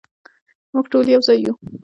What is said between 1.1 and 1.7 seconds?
یو ځای یو